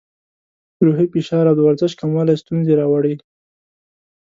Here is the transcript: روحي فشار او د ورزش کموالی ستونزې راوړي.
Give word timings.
روحي 0.85 1.05
فشار 1.13 1.45
او 1.49 1.55
د 1.57 1.61
ورزش 1.67 1.91
کموالی 2.01 2.35
ستونزې 2.43 2.73
راوړي. 2.81 3.15